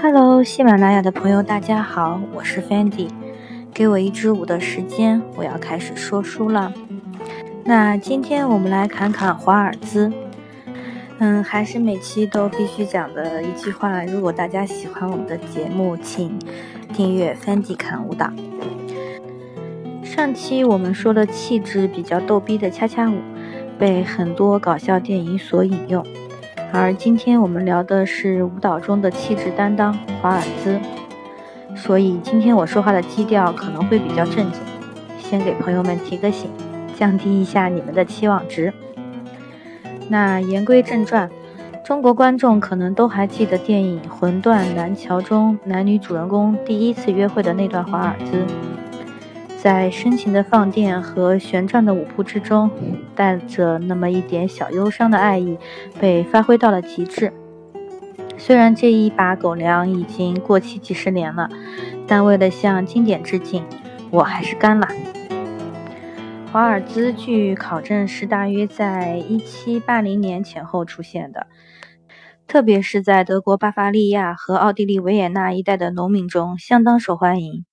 [0.00, 3.08] Hello，喜马拉雅的朋友，大家好，我是 Fendi。
[3.72, 6.72] 给我一支舞的时间，我要开始说书了。
[7.64, 10.12] 那今天我们来侃侃华尔兹。
[11.18, 16.38] 嗯，还是每期都必须讲的一句话：如果大家喜欢我们的节目，请
[16.92, 18.30] 订阅 Fendi 侃舞蹈。
[20.02, 23.18] 上期我们说了气质比较逗逼的恰恰舞，
[23.78, 26.04] 被很多搞笑电影所引用。
[26.76, 30.76] 而今天我们聊的是舞蹈中的气质担当华尔兹，
[31.76, 34.60] 所以今天我说话的基调可能会比较正经，
[35.16, 36.50] 先给朋友们提个醒，
[36.96, 38.74] 降低一下你们的期望值。
[40.08, 41.30] 那言归正传，
[41.84, 48.44] 中国观众可能都还记得电影《魂断蓝桥》中男女主人公第一次约会的那段华尔兹。
[49.64, 52.70] 在深情的放电和旋转的舞步之中，
[53.14, 55.56] 带着那么一点小忧伤的爱意，
[55.98, 57.32] 被发挥到了极致。
[58.36, 61.48] 虽然这一把狗粮已经过期几十年了，
[62.06, 63.64] 但为了向经典致敬，
[64.10, 64.86] 我还是干了。
[66.52, 71.46] 华尔兹据考证是大约在一七八零年前后出现的，
[72.46, 77.64] 特别是在德国巴伐利亚和奥地利维也纳一带的农民中相当受欢迎。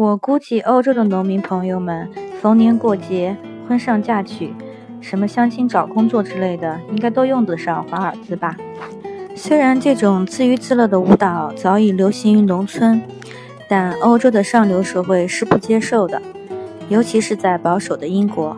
[0.00, 2.08] 我估计欧洲的农民朋友们
[2.40, 3.36] 逢年过节、
[3.68, 4.54] 婚丧嫁娶、
[4.98, 8.56] 什么相亲找工作之类的，应该都用得上华尔兹吧。
[9.36, 13.02] 虽然这种自娱自乐的舞蹈早已流行于农村，
[13.68, 16.22] 但欧洲的上流社会是不接受的，
[16.88, 18.56] 尤其是在保守的英国。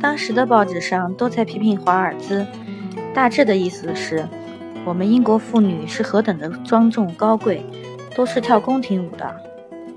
[0.00, 2.46] 当时的报纸上都在批评华尔兹，
[3.12, 4.24] 大致的意思是：
[4.84, 7.66] 我们英国妇女是何等的庄重高贵，
[8.14, 9.49] 都是跳宫廷舞的。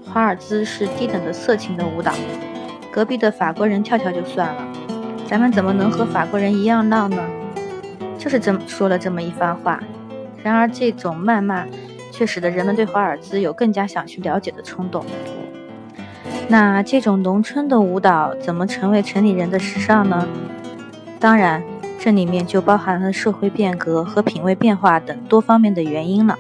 [0.06, 2.14] 华尔兹是低等的色情的舞蹈，
[2.92, 4.68] 隔壁的法国人跳跳就算了，
[5.28, 7.18] 咱们怎么能和法国人一样浪呢？
[8.18, 9.82] 就是这么说了这么一番话。
[10.44, 11.66] 然而这种谩骂
[12.12, 15.04] 却使得人们对华尔兹有更加想去了解的冲动。
[16.48, 20.28] 那这种农村的舞蹈怎么成为城里人的时尚呢？
[21.20, 21.64] 当然，
[21.98, 26.38] 这里面就包含了社会变革和品味变化等多方面的原因了。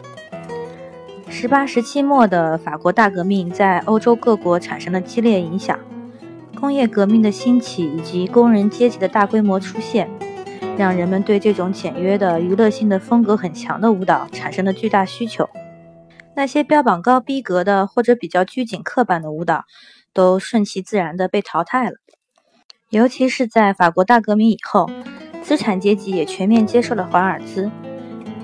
[1.35, 5.77] 十八世纪末的法国大革命在欧洲各国产生了激烈影响，
[6.59, 10.07] 工业革命的兴起以及工人阶级的大规模出现，
[10.77, 15.49] 让人们对这种简约的娱乐性的风格很强的舞蹈产生了巨大需求。
[16.35, 19.65] 那些标榜高逼格的或者比较拘谨刻板的舞蹈，
[20.13, 21.95] 都顺其自然地被淘汰了。
[22.91, 24.87] 尤其是在法国大革命以后，
[25.41, 27.71] 资产阶级也全面接受了华尔兹，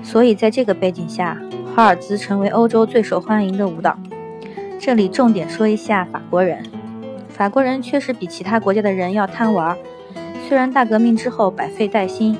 [0.02, 1.40] 所以在这个背景下。
[1.74, 3.96] 华尔兹成为欧洲最受欢迎的舞蹈。
[4.78, 6.62] 这里重点说一下法国人。
[7.28, 9.76] 法国人确实比其他国家的人要贪玩。
[10.46, 12.36] 虽然大革命之后百废待兴，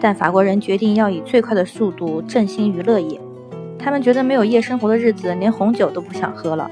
[0.00, 3.20] 但法国人决定要以最快的速度振兴娱乐业。
[3.78, 6.70] 他们觉得没有夜生活的日子，连红酒都不想喝了。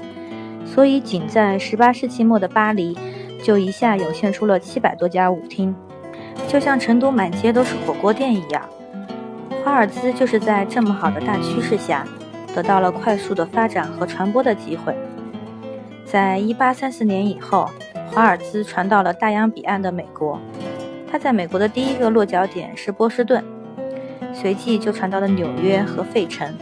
[0.65, 2.97] 所以，仅在18世纪末的巴黎，
[3.41, 5.73] 就一下涌现出了700多家舞厅，
[6.47, 8.61] 就像成都满街都是火锅店一样。
[9.63, 12.05] 华尔兹就是在这么好的大趋势下，
[12.53, 14.93] 得到了快速的发展和传播的机会。
[16.05, 17.69] 在一八三四年以后，
[18.11, 20.37] 华尔兹传到了大洋彼岸的美国。
[21.09, 23.41] 它在美国的第一个落脚点是波士顿，
[24.33, 26.53] 随即就传到了纽约和费城。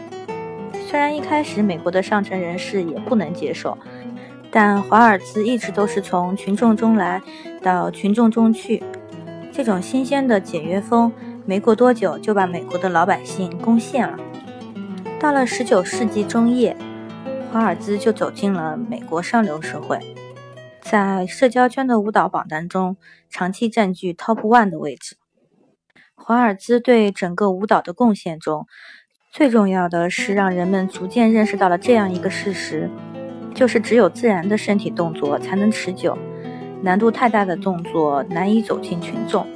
[0.88, 3.76] 虽然一开始美国的上层人士也不能接受，
[4.52, 7.20] 但华尔兹一直都是从群众中来
[7.64, 8.84] 到群众中去。
[9.52, 11.12] 这种新鲜的简约风。
[11.46, 14.18] 没过多久，就把美国的老百姓攻陷了。
[15.20, 16.76] 到了十九世纪中叶，
[17.52, 20.00] 华尔兹就走进了美国上流社会，
[20.82, 22.96] 在社交圈的舞蹈榜单中
[23.30, 25.18] 长期占据 Top One 的位置。
[26.16, 28.68] 华尔兹对整个舞蹈的贡献中，
[29.32, 32.90] 最重要的是让人们逐渐认识到了这样一个事实：
[33.56, 36.18] 就是只有自然的身体动作才能持久，
[36.84, 39.48] 难度太大的动作难以走进群众。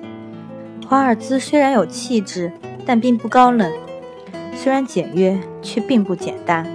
[0.88, 2.51] 华尔兹虽然有气质，
[2.85, 3.72] 但并不高冷；
[4.56, 6.66] 虽然简约，却并不简单。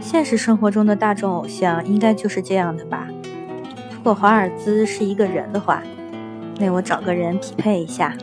[0.00, 3.06] 现实生活中的大众偶像应该就是这样的吧？
[3.92, 5.80] 如果华尔兹是一个人的话，
[6.58, 8.16] 那我找个人匹配一下，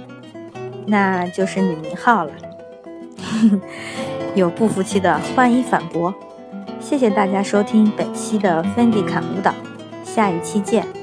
[0.86, 2.32] 那就是李明浩了。
[4.36, 6.14] 有不服气的欢迎反驳。
[6.82, 9.54] 谢谢大家收听本期的芬迪侃舞蹈，
[10.04, 10.99] 下一期见。